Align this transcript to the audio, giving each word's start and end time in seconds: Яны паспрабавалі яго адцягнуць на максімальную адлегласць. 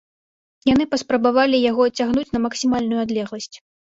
Яны 0.69 0.85
паспрабавалі 0.93 1.57
яго 1.71 1.85
адцягнуць 1.91 2.27
на 2.37 2.43
максімальную 2.45 2.99
адлегласць. 3.05 3.53